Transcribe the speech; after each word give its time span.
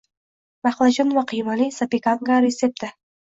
Baqlajon 0.67 1.11
va 1.17 1.23
qiymali 1.33 1.67
zapekanka 1.81 2.41
retsepti 2.49 2.93